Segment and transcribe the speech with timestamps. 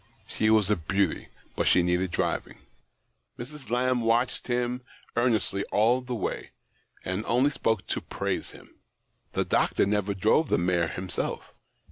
[0.25, 2.57] She was a beauty, but she needed driving.
[3.37, 3.69] Mrs.
[3.69, 4.81] Lamb watphed him
[5.15, 6.49] earnestly all the way,
[7.05, 8.77] and only spoke to praise him.
[9.33, 11.53] The doctor never drove the mare himself.